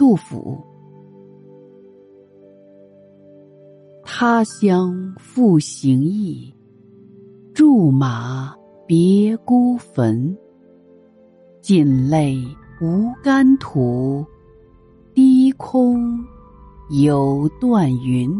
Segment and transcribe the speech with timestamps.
[0.00, 0.58] 杜甫。
[4.02, 6.54] 他乡复行意，
[7.52, 10.34] 驻马别孤坟。
[11.60, 12.42] 尽泪
[12.80, 14.24] 无干土，
[15.12, 16.18] 低空
[16.88, 18.34] 有断云。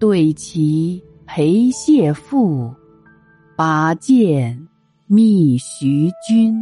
[0.00, 2.74] 对棋陪谢父，
[3.56, 4.68] 把剑
[5.06, 6.56] 觅徐君。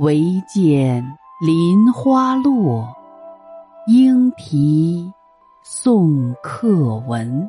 [0.00, 1.17] 唯见。
[1.40, 2.92] 林花落，
[3.86, 5.08] 莺啼
[5.62, 7.48] 送客闻。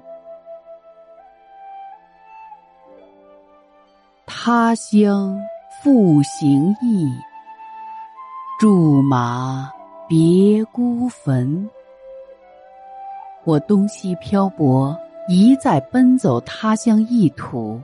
[4.27, 5.41] 他乡
[5.81, 7.11] 复行意，
[8.59, 9.71] 驻马
[10.07, 11.67] 别孤坟。
[13.43, 14.95] 我东西漂泊，
[15.27, 17.81] 一再奔走他乡异土，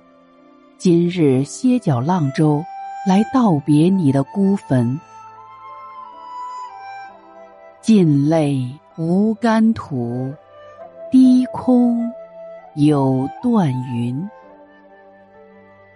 [0.77, 2.63] 今日歇脚浪洲，
[3.07, 4.99] 来道别你的孤坟。
[7.85, 10.33] 尽泪无干土，
[11.11, 12.11] 低空
[12.73, 14.27] 有断云。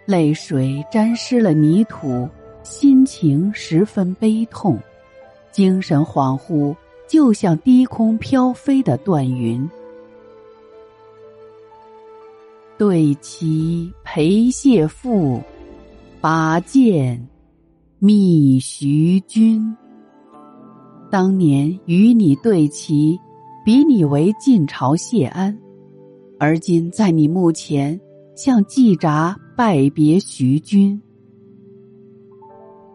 [0.06, 2.30] 泪水沾湿了泥土，
[2.62, 4.78] 心情十分悲痛，
[5.52, 6.76] 精神恍惚，
[7.08, 9.68] 就像低空飘飞的断云。
[12.78, 15.42] 对其陪谢父，
[16.22, 17.28] 拔剑
[17.98, 19.76] 觅徐君。
[21.12, 23.20] 当年与你对棋，
[23.66, 25.58] 比你为晋朝谢安，
[26.38, 28.00] 而今在你墓前
[28.36, 31.02] 向季札拜别徐君。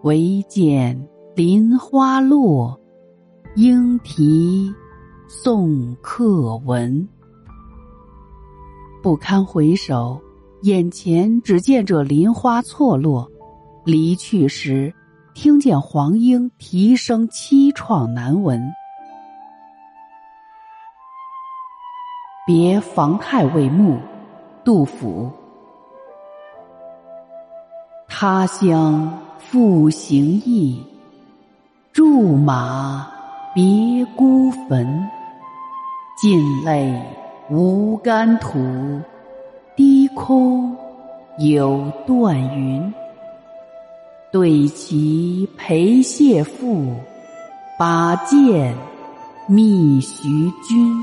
[0.05, 2.79] 唯见林花落，
[3.57, 4.73] 莺啼
[5.27, 7.09] 送客闻。
[9.03, 10.21] 不堪回首，
[10.63, 13.29] 眼前只见这林花错落，
[13.85, 14.95] 离去时。
[15.35, 18.73] 听见黄莺啼声凄怆难闻，
[22.47, 23.99] 别房太尉墓，
[24.65, 25.29] 杜甫。
[28.07, 30.81] 他乡复行意，
[31.93, 33.05] 驻马
[33.53, 35.11] 别孤坟。
[36.17, 37.03] 尽泪
[37.51, 39.03] 无干土，
[39.75, 40.77] 低空
[41.39, 42.95] 有断云。
[44.35, 46.93] 对棋陪谢父，
[47.79, 48.77] 把剑
[49.47, 51.01] 觅徐君。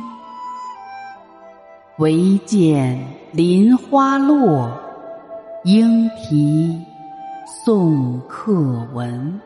[2.00, 4.69] 唯见林花落，
[5.64, 6.78] 莺啼
[7.64, 8.52] 送客
[8.94, 9.40] 闻。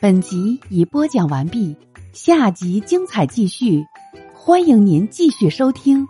[0.00, 1.76] 本集已播讲完毕。
[2.16, 3.86] 下集精彩继续，
[4.32, 6.08] 欢迎您继续收听。